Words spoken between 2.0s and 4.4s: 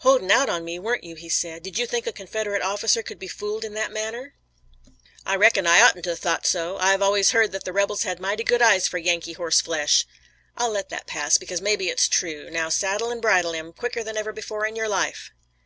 a Confederate officer could be fooled in that manner?"